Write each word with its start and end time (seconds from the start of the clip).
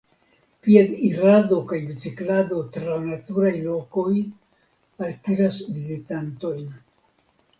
Piedirado 0.67 1.57
kaj 1.71 1.77
biciklado 1.89 2.61
tra 2.77 2.95
naturaj 3.03 3.53
lokoj 3.67 4.15
altiras 5.09 5.59
vizitantojn. 5.77 6.67